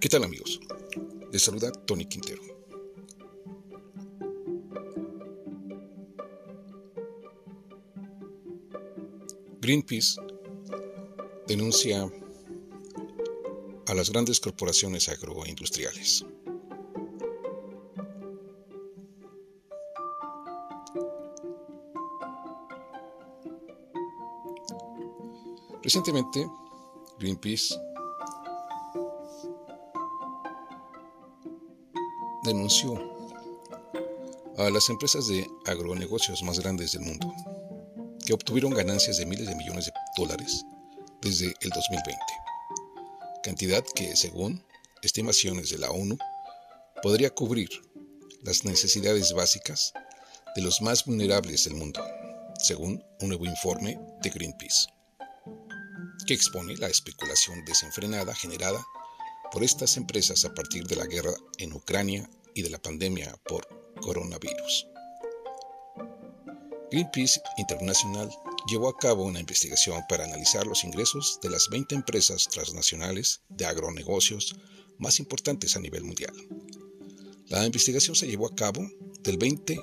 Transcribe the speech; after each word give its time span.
¿Qué 0.00 0.08
tal 0.08 0.22
amigos? 0.22 0.60
Les 1.32 1.42
saluda 1.42 1.72
Tony 1.72 2.06
Quintero. 2.06 2.40
Greenpeace 9.60 10.20
denuncia 11.48 12.08
a 13.88 13.94
las 13.94 14.10
grandes 14.10 14.38
corporaciones 14.38 15.08
agroindustriales. 15.08 16.24
Recientemente, 25.82 26.46
Greenpeace 27.18 27.87
denunció 32.48 33.16
a 34.56 34.70
las 34.70 34.88
empresas 34.88 35.28
de 35.28 35.46
agronegocios 35.66 36.42
más 36.42 36.58
grandes 36.58 36.92
del 36.92 37.02
mundo, 37.02 37.32
que 38.26 38.32
obtuvieron 38.32 38.72
ganancias 38.72 39.18
de 39.18 39.26
miles 39.26 39.46
de 39.46 39.54
millones 39.54 39.86
de 39.86 39.92
dólares 40.16 40.64
desde 41.22 41.54
el 41.60 41.70
2020, 41.70 42.18
cantidad 43.42 43.84
que, 43.94 44.16
según 44.16 44.64
estimaciones 45.02 45.70
de 45.70 45.78
la 45.78 45.90
ONU, 45.90 46.18
podría 47.02 47.30
cubrir 47.30 47.68
las 48.42 48.64
necesidades 48.64 49.32
básicas 49.32 49.92
de 50.56 50.62
los 50.62 50.82
más 50.82 51.04
vulnerables 51.04 51.64
del 51.64 51.74
mundo, 51.74 52.02
según 52.58 53.04
un 53.20 53.28
nuevo 53.28 53.44
informe 53.44 53.98
de 54.22 54.30
Greenpeace 54.30 54.88
que 56.26 56.34
expone 56.34 56.76
la 56.76 56.88
especulación 56.88 57.64
desenfrenada 57.64 58.34
generada 58.34 58.84
por 59.50 59.64
estas 59.64 59.96
empresas 59.96 60.44
a 60.44 60.54
partir 60.54 60.86
de 60.86 60.96
la 60.96 61.06
guerra 61.06 61.32
en 61.56 61.72
Ucrania 61.72 62.28
de 62.62 62.70
la 62.70 62.78
pandemia 62.80 63.36
por 63.44 63.66
coronavirus. 64.00 64.86
Greenpeace 66.90 67.40
International 67.58 68.30
llevó 68.66 68.88
a 68.88 68.96
cabo 68.96 69.24
una 69.24 69.40
investigación 69.40 70.02
para 70.08 70.24
analizar 70.24 70.66
los 70.66 70.84
ingresos 70.84 71.38
de 71.42 71.50
las 71.50 71.68
20 71.68 71.94
empresas 71.94 72.48
transnacionales 72.48 73.42
de 73.48 73.66
agronegocios 73.66 74.56
más 74.98 75.20
importantes 75.20 75.76
a 75.76 75.80
nivel 75.80 76.04
mundial. 76.04 76.32
La 77.48 77.64
investigación 77.64 78.16
se 78.16 78.26
llevó 78.26 78.46
a 78.46 78.54
cabo 78.54 78.86
del 79.22 79.38
20 79.38 79.78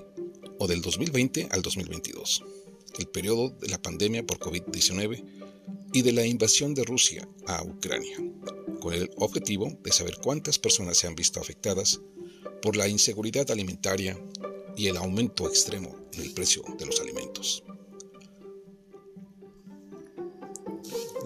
o 0.60 0.68
del 0.68 0.82
2020 0.82 1.50
al 1.52 1.62
2022, 1.62 2.44
el 3.00 3.08
periodo 3.08 3.50
de 3.50 3.70
la 3.70 3.82
pandemia 3.82 4.26
por 4.26 4.40
COVID-19 4.40 5.24
y 5.94 6.02
de 6.02 6.12
la 6.12 6.26
invasión 6.26 6.74
de 6.74 6.84
Rusia 6.84 7.28
a 7.48 7.64
Ucrania, 7.64 8.18
con 8.80 8.94
el 8.94 9.10
objetivo 9.18 9.78
de 9.84 9.92
saber 9.92 10.18
cuántas 10.22 10.60
personas 10.60 10.98
se 10.98 11.08
han 11.08 11.16
visto 11.16 11.40
afectadas 11.40 12.02
por 12.66 12.76
la 12.76 12.88
inseguridad 12.88 13.52
alimentaria 13.52 14.18
y 14.76 14.88
el 14.88 14.98
aumento 14.98 15.48
extremo 15.48 15.96
en 16.14 16.24
el 16.24 16.34
precio 16.34 16.64
de 16.80 16.88
los 16.88 17.00
alimentos. 17.00 17.64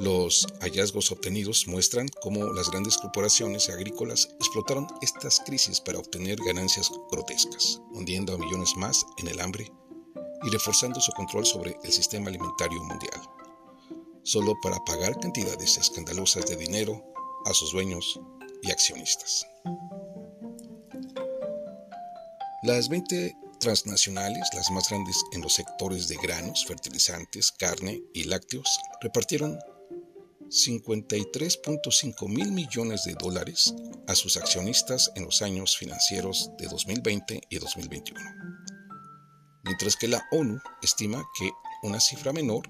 Los 0.02 0.46
hallazgos 0.60 1.14
obtenidos 1.14 1.66
muestran 1.66 2.10
cómo 2.22 2.52
las 2.52 2.70
grandes 2.70 2.98
corporaciones 2.98 3.70
agrícolas 3.70 4.36
explotaron 4.42 4.88
estas 5.02 5.40
crisis 5.46 5.80
para 5.80 6.00
obtener 6.00 6.38
ganancias 6.46 6.92
grotescas, 7.10 7.80
hundiendo 7.94 8.34
a 8.34 8.38
millones 8.38 8.76
más 8.76 9.06
en 9.18 9.30
el 9.30 9.40
hambre 9.40 9.72
y 10.44 10.50
reforzando 10.50 11.00
su 11.00 11.14
control 11.14 11.46
sobre 11.46 11.78
el 11.86 11.92
sistema 11.94 12.28
alimentario 12.28 12.84
mundial 12.84 13.22
solo 14.24 14.54
para 14.62 14.78
pagar 14.86 15.18
cantidades 15.20 15.78
escandalosas 15.78 16.46
de 16.46 16.58
dinero 16.58 17.02
a 17.46 17.54
sus 17.54 17.72
dueños 17.72 18.20
y 18.62 18.70
accionistas. 18.70 19.48
Las 22.62 22.90
20 22.90 23.38
transnacionales, 23.62 24.50
las 24.54 24.70
más 24.70 24.90
grandes 24.90 25.24
en 25.32 25.42
los 25.42 25.54
sectores 25.54 26.10
de 26.10 26.18
granos, 26.18 26.66
fertilizantes, 26.66 27.54
carne 27.54 28.04
y 28.14 28.26
lácteos, 28.26 28.80
repartieron 29.00 29.58
53.5 30.50 32.28
mil 32.28 32.52
millones 32.52 33.06
de 33.06 33.14
dólares 33.14 33.74
a 34.08 34.16
sus 34.16 34.36
accionistas 34.36 35.10
en 35.16 35.24
los 35.24 35.42
años 35.42 35.78
financieros 35.78 36.52
de 36.58 36.68
2020 36.68 37.44
y 37.50 37.60
2021, 37.60 38.20
mientras 39.64 39.96
que 39.96 40.10
la 40.10 40.22
ONU 40.32 40.60
estima 40.82 41.24
que 41.40 41.50
una 41.84 42.02
cifra 42.02 42.34
menor 42.34 42.70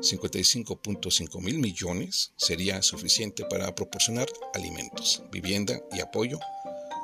55.5 0.00 1.40
mil 1.42 1.58
millones 1.58 2.32
sería 2.36 2.80
suficiente 2.80 3.44
para 3.44 3.74
proporcionar 3.74 4.28
alimentos, 4.54 5.24
vivienda 5.32 5.80
y 5.90 6.00
apoyo 6.00 6.38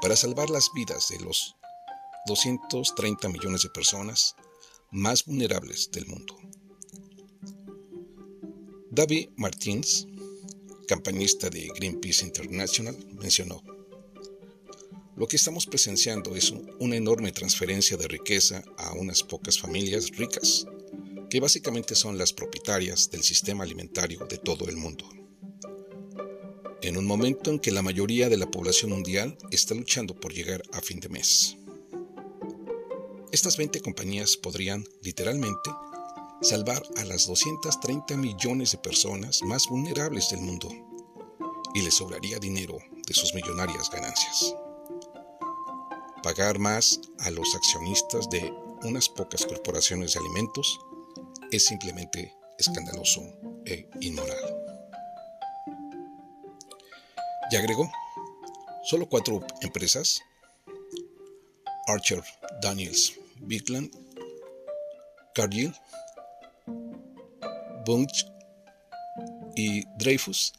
para 0.00 0.14
salvar 0.14 0.50
las 0.50 0.70
vidas 0.72 1.08
de 1.08 1.18
los 1.18 1.56
230 2.26 3.28
millones 3.28 3.62
de 3.62 3.70
personas 3.70 4.34
más 4.90 5.24
vulnerables 5.24 5.90
del 5.90 6.06
mundo. 6.06 6.36
David 8.90 9.28
Martins, 9.36 10.06
campañista 10.88 11.50
de 11.50 11.68
Greenpeace 11.74 12.24
International, 12.24 12.96
mencionó, 13.20 13.62
lo 15.16 15.26
que 15.26 15.36
estamos 15.36 15.66
presenciando 15.66 16.36
es 16.36 16.52
una 16.78 16.96
enorme 16.96 17.32
transferencia 17.32 17.96
de 17.96 18.06
riqueza 18.06 18.62
a 18.76 18.92
unas 18.92 19.22
pocas 19.22 19.58
familias 19.58 20.10
ricas 20.10 20.66
que 21.30 21.40
básicamente 21.40 21.94
son 21.94 22.18
las 22.18 22.32
propietarias 22.32 23.10
del 23.10 23.22
sistema 23.22 23.64
alimentario 23.64 24.26
de 24.26 24.38
todo 24.38 24.68
el 24.68 24.76
mundo. 24.76 25.08
En 26.82 26.96
un 26.96 27.04
momento 27.04 27.50
en 27.50 27.58
que 27.58 27.70
la 27.70 27.82
mayoría 27.82 28.28
de 28.28 28.36
la 28.36 28.50
población 28.50 28.90
mundial 28.90 29.36
está 29.50 29.74
luchando 29.74 30.14
por 30.14 30.32
llegar 30.32 30.62
a 30.72 30.80
fin 30.80 31.00
de 31.00 31.08
mes. 31.08 31.56
Estas 33.32 33.56
20 33.56 33.80
compañías 33.80 34.36
podrían, 34.36 34.84
literalmente, 35.02 35.70
salvar 36.42 36.82
a 36.96 37.04
las 37.04 37.26
230 37.26 38.16
millones 38.16 38.72
de 38.72 38.78
personas 38.78 39.42
más 39.42 39.66
vulnerables 39.68 40.30
del 40.30 40.40
mundo 40.40 40.68
y 41.74 41.82
les 41.82 41.94
sobraría 41.94 42.38
dinero 42.38 42.78
de 43.06 43.14
sus 43.14 43.34
millonarias 43.34 43.90
ganancias. 43.90 44.54
Pagar 46.22 46.58
más 46.58 47.00
a 47.20 47.30
los 47.30 47.54
accionistas 47.54 48.30
de 48.30 48.52
unas 48.82 49.08
pocas 49.08 49.44
corporaciones 49.44 50.14
de 50.14 50.20
alimentos 50.20 50.78
es 51.50 51.64
simplemente 51.64 52.34
escandaloso 52.58 53.22
e 53.64 53.88
inmoral. 54.00 54.38
Y 57.50 57.56
agregó, 57.56 57.90
solo 58.84 59.08
cuatro 59.08 59.40
empresas, 59.62 60.20
Archer, 61.86 62.22
Daniels, 62.60 63.14
Bigland, 63.40 63.90
Cargill, 65.34 65.74
Bunch 67.84 68.26
y 69.54 69.84
Dreyfus, 69.98 70.52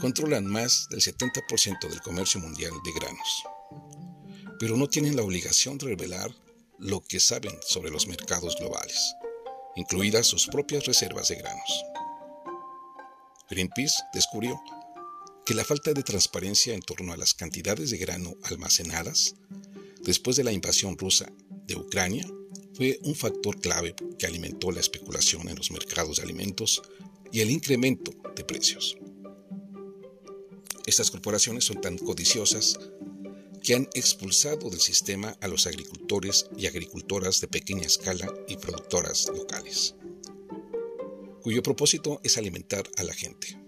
controlan 0.00 0.46
más 0.46 0.86
del 0.90 1.00
70% 1.00 1.88
del 1.88 2.00
comercio 2.00 2.40
mundial 2.40 2.72
de 2.84 2.92
granos, 2.92 3.42
pero 4.58 4.76
no 4.76 4.88
tienen 4.88 5.16
la 5.16 5.22
obligación 5.22 5.78
de 5.78 5.86
revelar 5.86 6.30
lo 6.78 7.02
que 7.02 7.20
saben 7.20 7.58
sobre 7.62 7.90
los 7.90 8.06
mercados 8.06 8.56
globales 8.56 9.14
incluidas 9.76 10.26
sus 10.26 10.46
propias 10.46 10.84
reservas 10.84 11.28
de 11.28 11.36
granos. 11.36 11.84
Greenpeace 13.48 13.94
descubrió 14.12 14.60
que 15.44 15.54
la 15.54 15.64
falta 15.64 15.92
de 15.92 16.02
transparencia 16.02 16.74
en 16.74 16.82
torno 16.82 17.12
a 17.12 17.16
las 17.16 17.34
cantidades 17.34 17.90
de 17.90 17.98
grano 17.98 18.34
almacenadas 18.44 19.34
después 20.02 20.36
de 20.36 20.44
la 20.44 20.52
invasión 20.52 20.96
rusa 20.96 21.32
de 21.66 21.76
Ucrania 21.76 22.26
fue 22.74 22.98
un 23.02 23.14
factor 23.14 23.60
clave 23.60 23.94
que 24.18 24.26
alimentó 24.26 24.70
la 24.72 24.80
especulación 24.80 25.48
en 25.48 25.56
los 25.56 25.70
mercados 25.70 26.16
de 26.16 26.22
alimentos 26.22 26.82
y 27.32 27.40
el 27.40 27.50
incremento 27.50 28.12
de 28.34 28.44
precios. 28.44 28.96
Estas 30.86 31.10
corporaciones 31.10 31.64
son 31.64 31.80
tan 31.80 31.98
codiciosas 31.98 32.78
que 33.62 33.74
han 33.74 33.88
expulsado 33.94 34.70
del 34.70 34.80
sistema 34.80 35.36
a 35.40 35.48
los 35.48 35.66
agricultores 35.66 36.46
y 36.56 36.66
agricultoras 36.66 37.40
de 37.40 37.48
pequeña 37.48 37.86
escala 37.86 38.32
y 38.48 38.56
productoras 38.56 39.28
locales, 39.28 39.94
cuyo 41.42 41.62
propósito 41.62 42.20
es 42.24 42.38
alimentar 42.38 42.88
a 42.96 43.04
la 43.04 43.12
gente. 43.12 43.58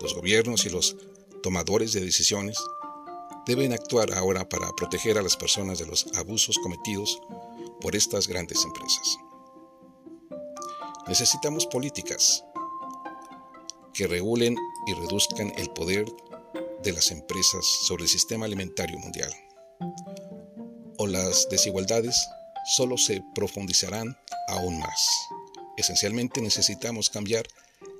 Los 0.00 0.14
gobiernos 0.14 0.66
y 0.66 0.70
los 0.70 0.96
tomadores 1.42 1.92
de 1.92 2.00
decisiones 2.00 2.58
deben 3.46 3.72
actuar 3.72 4.12
ahora 4.14 4.48
para 4.48 4.70
proteger 4.72 5.18
a 5.18 5.22
las 5.22 5.36
personas 5.36 5.78
de 5.78 5.86
los 5.86 6.06
abusos 6.16 6.58
cometidos 6.58 7.20
por 7.80 7.94
estas 7.94 8.26
grandes 8.26 8.64
empresas. 8.64 9.18
Necesitamos 11.06 11.66
políticas 11.66 12.44
que 13.94 14.06
regulen 14.06 14.56
y 14.86 14.94
reduzcan 14.94 15.52
el 15.56 15.70
poder 15.70 16.04
de 16.82 16.92
las 16.92 17.10
empresas 17.10 17.64
sobre 17.64 18.02
el 18.02 18.08
sistema 18.08 18.44
alimentario 18.46 18.98
mundial. 18.98 19.32
O 20.98 21.06
las 21.06 21.48
desigualdades 21.48 22.16
solo 22.76 22.98
se 22.98 23.22
profundizarán 23.34 24.18
aún 24.48 24.80
más. 24.80 25.08
Esencialmente 25.76 26.40
necesitamos 26.40 27.10
cambiar 27.10 27.46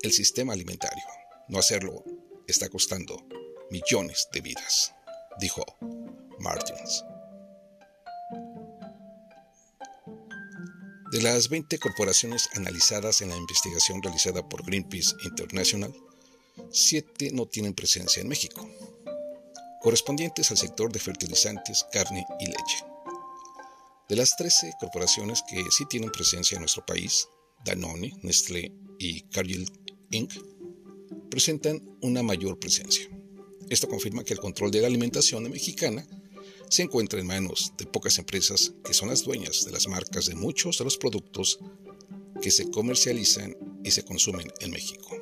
el 0.02 0.12
sistema 0.12 0.52
alimentario. 0.52 1.04
No 1.48 1.58
hacerlo 1.58 2.04
está 2.48 2.68
costando 2.68 3.24
millones 3.70 4.28
de 4.32 4.40
vidas, 4.40 4.95
dijo 5.40 5.64
Martins. 6.38 7.04
De 11.12 11.22
las 11.22 11.48
20 11.48 11.78
corporaciones 11.78 12.48
analizadas 12.54 13.20
en 13.20 13.28
la 13.30 13.36
investigación 13.36 14.02
realizada 14.02 14.46
por 14.48 14.64
Greenpeace 14.66 15.14
International, 15.24 15.94
7 16.70 17.30
no 17.32 17.46
tienen 17.46 17.74
presencia 17.74 18.20
en 18.20 18.28
México, 18.28 18.68
correspondientes 19.80 20.50
al 20.50 20.56
sector 20.56 20.92
de 20.92 20.98
fertilizantes, 20.98 21.86
carne 21.92 22.26
y 22.40 22.46
leche. 22.46 22.84
De 24.08 24.16
las 24.16 24.36
13 24.36 24.72
corporaciones 24.80 25.42
que 25.48 25.64
sí 25.70 25.84
tienen 25.88 26.10
presencia 26.10 26.56
en 26.56 26.62
nuestro 26.62 26.84
país, 26.84 27.28
Danone, 27.64 28.12
Nestlé 28.22 28.72
y 28.98 29.22
Cargill 29.22 29.70
Inc., 30.10 30.32
presentan 31.30 31.82
una 32.02 32.22
mayor 32.22 32.58
presencia. 32.58 33.15
Esto 33.68 33.88
confirma 33.88 34.24
que 34.24 34.34
el 34.34 34.40
control 34.40 34.70
de 34.70 34.80
la 34.80 34.86
alimentación 34.86 35.50
mexicana 35.50 36.06
se 36.68 36.82
encuentra 36.82 37.20
en 37.20 37.26
manos 37.26 37.72
de 37.78 37.86
pocas 37.86 38.18
empresas 38.18 38.72
que 38.84 38.94
son 38.94 39.08
las 39.08 39.24
dueñas 39.24 39.64
de 39.64 39.72
las 39.72 39.88
marcas 39.88 40.26
de 40.26 40.34
muchos 40.34 40.78
de 40.78 40.84
los 40.84 40.96
productos 40.96 41.58
que 42.40 42.50
se 42.50 42.70
comercializan 42.70 43.56
y 43.84 43.90
se 43.90 44.04
consumen 44.04 44.52
en 44.60 44.70
México. 44.70 45.16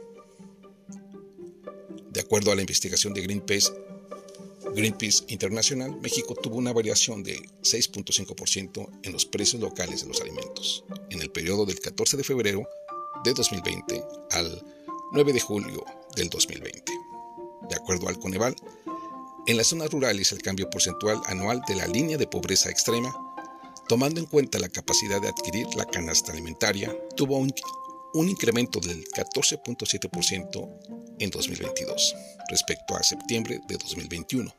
De 2.11 2.21
acuerdo 2.21 2.53
a 2.53 2.55
la 2.55 2.61
investigación 2.61 3.13
de 3.13 3.23
Greenpeace, 3.23 3.73
Greenpeace 4.75 5.25
Internacional, 5.29 6.01
México 6.01 6.35
tuvo 6.35 6.57
una 6.57 6.73
variación 6.73 7.23
de 7.23 7.39
6.5% 7.63 9.01
en 9.03 9.13
los 9.13 9.27
precios 9.27 9.61
locales 9.61 10.03
de 10.03 10.09
los 10.09 10.21
alimentos 10.21 10.85
en 11.11 11.21
el 11.21 11.31
periodo 11.31 11.67
del 11.67 11.81
14 11.81 12.17
de 12.17 12.25
febrero 12.25 12.69
de 13.25 13.35
2020 13.35 14.03
al 14.31 14.63
9 15.13 15.33
de 15.33 15.41
julio 15.41 15.85
del 16.17 16.29
2020. 16.29 16.94
De 17.69 17.77
acuerdo 17.77 18.09
al 18.09 18.19
Coneval, 18.19 18.57
en 19.47 19.57
las 19.57 19.67
zonas 19.67 19.91
rurales 19.91 20.33
el 20.33 20.41
cambio 20.41 20.71
porcentual 20.71 21.21
anual 21.27 21.61
de 21.69 21.77
la 21.77 21.87
línea 21.87 22.17
de 22.17 22.27
pobreza 22.27 22.71
extrema, 22.71 23.15
tomando 23.89 24.21
en 24.21 24.27
cuenta 24.27 24.59
la 24.59 24.69
capacidad 24.69 25.21
de 25.21 25.29
adquirir 25.29 25.67
la 25.77 25.85
canasta 25.85 26.33
alimentaria, 26.33 26.97
tuvo 27.17 27.37
un, 27.37 27.53
un 28.15 28.29
incremento 28.29 28.81
del 28.81 29.05
14.7% 29.05 31.17
en 31.19 31.31
2022 31.31 32.15
respecto 32.49 32.97
a 32.97 33.03
septiembre 33.03 33.61
de 33.69 33.77
2021, 33.77 34.55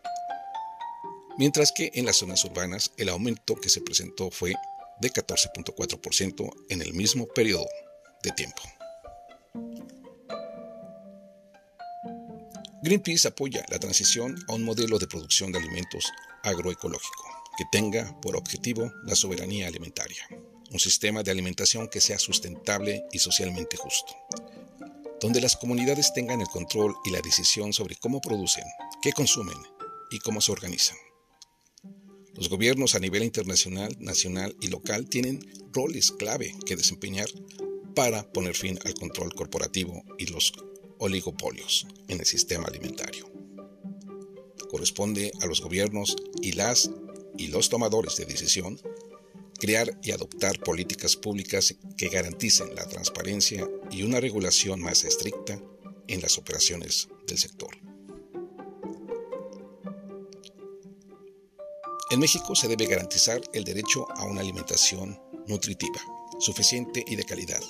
mientras 1.38 1.72
que 1.72 1.92
en 1.96 2.06
las 2.06 2.18
zonas 2.18 2.46
urbanas 2.46 2.92
el 2.98 3.10
aumento 3.10 3.56
que 3.56 3.70
se 3.70 3.82
presentó 3.82 4.30
fue 4.30 4.54
de 5.02 5.12
14.4% 5.12 6.52
en 6.70 6.82
el 6.82 6.94
mismo 6.94 7.28
periodo 7.28 7.68
de 8.24 8.32
tiempo. 8.32 8.62
Greenpeace 12.86 13.28
apoya 13.28 13.66
la 13.70 13.80
transición 13.80 14.36
a 14.48 14.54
un 14.54 14.64
modelo 14.64 15.00
de 15.00 15.08
producción 15.08 15.52
de 15.52 15.58
alimentos 15.58 16.06
agroecológico 16.44 17.24
que 17.58 17.66
tenga 17.72 18.16
por 18.22 18.38
objetivo 18.38 18.94
la 19.06 19.16
soberanía 19.16 19.66
alimentaria, 19.66 20.22
un 20.72 20.80
sistema 20.80 21.24
de 21.24 21.32
alimentación 21.32 21.88
que 21.88 22.00
sea 22.00 22.20
sustentable 22.20 23.04
y 23.12 23.18
socialmente 23.18 23.76
justo, 23.76 24.14
donde 25.20 25.42
las 25.42 25.56
comunidades 25.56 26.14
tengan 26.14 26.42
el 26.42 26.48
control 26.48 26.94
y 27.06 27.10
la 27.10 27.22
decisión 27.22 27.74
sobre 27.74 27.96
cómo 27.96 28.22
producen, 28.22 28.66
qué 29.02 29.14
consumen 29.14 29.58
y 30.12 30.20
cómo 30.20 30.40
se 30.40 30.52
organizan. 30.52 30.98
Los 32.36 32.50
gobiernos 32.50 32.94
a 32.94 33.00
nivel 33.00 33.24
internacional, 33.24 33.96
nacional 33.98 34.56
y 34.62 34.68
local 34.68 35.10
tienen 35.10 35.40
roles 35.74 36.12
clave 36.12 36.54
que 36.68 36.76
desempeñar 36.76 37.30
para 37.96 38.32
poner 38.32 38.54
fin 38.54 38.78
al 38.86 38.94
control 38.94 39.34
corporativo 39.34 40.04
y 40.20 40.28
los 40.28 40.54
oligopolios 41.00 41.88
en 42.08 42.20
el 42.20 42.26
sistema 42.26 42.66
alimentario. 42.68 43.30
Corresponde 44.70 45.32
a 45.42 45.46
los 45.46 45.62
gobiernos 45.62 46.16
y 46.42 46.54
las 46.54 46.90
y 47.38 47.48
los 47.48 47.70
tomadores 47.70 48.16
de 48.18 48.26
decisión 48.26 48.80
crear 49.60 50.00
y 50.04 50.12
adoptar 50.12 50.60
políticas 50.60 51.16
públicas 51.16 51.76
que 51.98 52.10
garanticen 52.10 52.76
la 52.76 52.88
transparencia 52.88 53.68
y 53.92 54.04
una 54.04 54.20
regulación 54.20 54.82
más 54.82 55.04
estricta 55.04 55.60
en 56.08 56.22
las 56.22 56.38
operaciones 56.38 57.08
del 57.28 57.38
sector. 57.38 57.70
En 62.12 62.20
México 62.20 62.56
se 62.56 62.68
debe 62.68 62.86
garantizar 62.86 63.42
el 63.54 63.64
derecho 63.64 64.08
a 64.16 64.26
una 64.26 64.42
alimentación 64.42 65.20
nutritiva, 65.48 66.02
suficiente 66.40 67.04
y 67.08 67.16
de 67.16 67.24
calidad, 67.24 67.62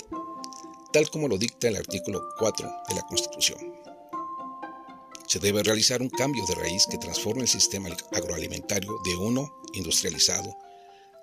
tal 0.95 1.09
como 1.09 1.27
lo 1.27 1.37
dicta 1.37 1.67
el 1.67 1.75
artículo 1.75 2.21
4 2.39 2.71
de 2.87 2.95
la 2.95 3.01
Constitución. 3.01 3.59
Se 5.27 5.39
debe 5.39 5.61
realizar 5.61 6.01
un 6.01 6.07
cambio 6.07 6.45
de 6.45 6.55
raíz 6.55 6.87
que 6.89 6.97
transforme 6.97 7.41
el 7.41 7.49
sistema 7.49 7.89
agroalimentario 8.13 8.97
de 9.03 9.17
uno 9.17 9.53
industrializado 9.73 10.57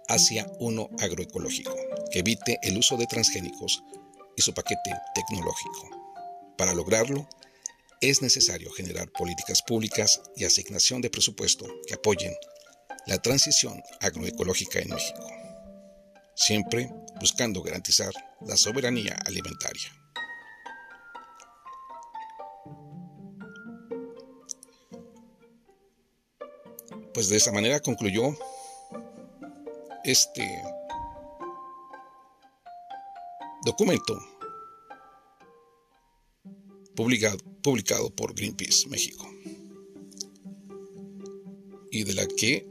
hacia 0.08 0.46
uno 0.60 0.90
agroecológico, 0.98 1.74
que 2.10 2.18
evite 2.18 2.58
el 2.62 2.76
uso 2.76 2.98
de 2.98 3.06
transgénicos 3.06 3.82
y 4.36 4.42
su 4.42 4.52
paquete 4.52 4.90
tecnológico. 5.14 5.88
Para 6.58 6.74
lograrlo, 6.74 7.26
es 8.02 8.20
necesario 8.20 8.70
generar 8.72 9.10
políticas 9.10 9.62
públicas 9.62 10.20
y 10.36 10.44
asignación 10.44 11.00
de 11.00 11.08
presupuesto 11.08 11.64
que 11.86 11.94
apoyen 11.94 12.34
la 13.06 13.16
transición 13.22 13.82
agroecológica 14.00 14.80
en 14.80 14.90
México, 14.90 15.41
siempre 16.34 16.90
buscando 17.20 17.62
garantizar 17.62 18.12
la 18.40 18.56
soberanía 18.56 19.16
alimentaria. 19.24 19.92
Pues 27.14 27.28
de 27.28 27.36
esta 27.36 27.52
manera 27.52 27.80
concluyó 27.80 28.36
este 30.04 30.62
documento 33.64 34.18
publicado, 36.96 37.38
publicado 37.62 38.10
por 38.10 38.34
Greenpeace 38.34 38.88
México 38.88 39.28
y 41.90 42.04
de 42.04 42.14
la 42.14 42.26
que 42.26 42.66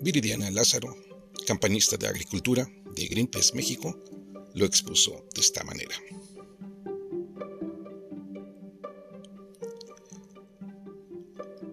Viridiana 0.00 0.50
Lázaro, 0.50 0.96
campanista 1.48 1.96
de 1.96 2.06
agricultura, 2.06 2.68
de 2.94 3.06
Greenpeace 3.06 3.54
México 3.54 3.96
lo 4.52 4.66
expuso 4.66 5.24
de 5.34 5.40
esta 5.40 5.64
manera. 5.64 5.96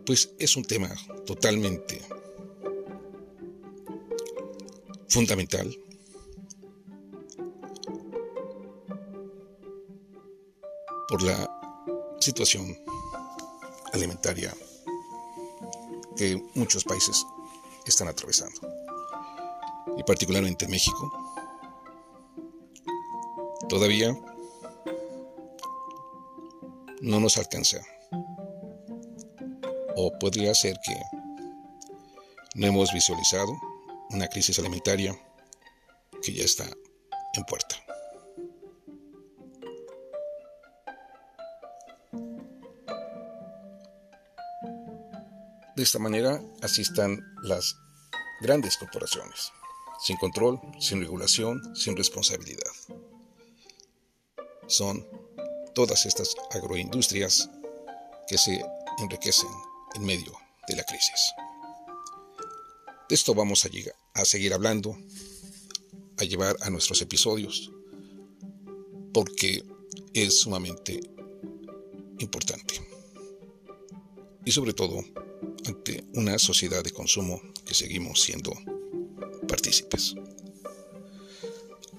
Pues 0.06 0.32
es 0.40 0.56
un 0.56 0.64
tema 0.64 0.90
totalmente 1.26 2.00
fundamental 5.10 5.68
por 11.10 11.22
la 11.22 11.38
situación 12.22 12.78
alimentaria 13.92 14.56
que 16.16 16.42
muchos 16.54 16.86
países 16.86 17.26
están 17.86 18.08
atravesando 18.08 18.85
y 19.98 20.04
particularmente 20.04 20.66
en 20.66 20.72
México, 20.72 21.12
todavía 23.70 24.16
no 27.02 27.20
nos 27.20 27.38
alcanza. 27.38 27.78
O 29.96 30.12
podría 30.20 30.54
ser 30.54 30.78
que 30.84 30.96
no 32.56 32.68
hemos 32.68 32.92
visualizado 32.94 33.54
una 34.10 34.28
crisis 34.28 34.60
alimentaria 34.60 35.18
que 36.22 36.34
ya 36.34 36.44
está 36.44 36.66
en 37.34 37.44
puerta. 37.46 37.76
De 45.76 45.84
esta 45.84 46.00
manera, 46.00 46.42
así 46.62 46.82
están 46.82 47.20
las 47.44 47.76
grandes 48.42 48.78
corporaciones 48.78 49.52
sin 50.02 50.18
control, 50.18 50.60
sin 50.80 51.00
regulación, 51.00 51.76
sin 51.76 51.96
responsabilidad. 51.96 52.72
Son 54.68 55.06
todas 55.74 56.06
estas 56.06 56.36
agroindustrias 56.52 57.50
que 58.28 58.38
se 58.38 58.64
enriquecen 59.00 59.50
en 59.96 60.06
medio 60.06 60.34
de 60.68 60.76
la 60.76 60.84
crisis. 60.84 61.34
De 63.08 63.16
esto 63.16 63.36
vamos 63.36 63.66
a, 63.66 63.70
a 64.14 64.26
seguir 64.26 64.54
hablando, 64.54 64.98
a 66.18 66.24
llevar 66.24 66.56
a 66.62 66.70
nuestros 66.70 67.02
episodios, 67.02 67.72
porque 69.14 69.64
es 70.14 70.40
sumamente 70.40 71.00
importante. 72.20 72.82
Y 74.44 74.52
sobre 74.52 74.74
todo 74.74 75.04
ante 75.66 76.04
una 76.14 76.40
sociedad 76.40 76.84
de 76.84 76.92
consumo 76.92 77.42
que 77.66 77.74
seguimos 77.74 78.22
siendo 78.22 78.54
partícipes. 79.46 80.16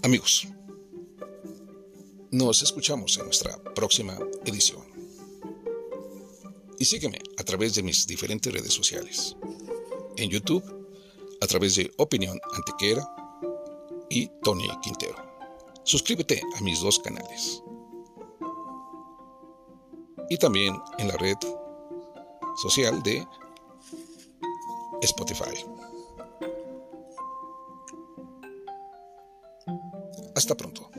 Amigos, 0.02 0.46
nos 2.30 2.62
escuchamos 2.62 3.16
en 3.18 3.24
nuestra 3.24 3.56
próxima 3.74 4.18
edición. 4.44 4.84
y 6.78 6.84
sígueme 6.84 7.18
a 7.38 7.42
través 7.42 7.74
de 7.74 7.82
mis 7.82 8.06
diferentes 8.06 8.52
redes 8.52 8.72
sociales. 8.72 9.36
En 10.16 10.30
YouTube, 10.30 10.62
a 11.40 11.46
través 11.46 11.76
de 11.76 11.90
Opinión 11.96 12.38
Antequera 12.54 13.06
y 14.10 14.28
Tony 14.42 14.68
Quintero. 14.82 15.16
Suscríbete 15.84 16.42
a 16.56 16.60
mis 16.60 16.80
dos 16.80 16.98
canales. 16.98 17.62
Y 20.28 20.36
también 20.36 20.76
en 20.98 21.08
la 21.08 21.16
red 21.16 21.36
social 22.56 23.02
de 23.02 23.26
Spotify. 25.02 25.64
Hasta 30.36 30.54
pronto. 30.54 30.90